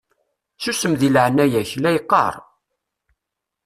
Susem 0.61 0.93
deg 0.99 1.11
leɛnaya-k 1.13 1.71
la 1.81 1.89
yeqqaṛ! 1.95 2.33